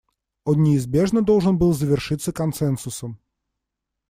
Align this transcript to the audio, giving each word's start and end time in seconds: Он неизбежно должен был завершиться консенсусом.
Он 0.45 0.63
неизбежно 0.63 1.21
должен 1.21 1.59
был 1.59 1.73
завершиться 1.73 2.33
консенсусом. 2.33 3.19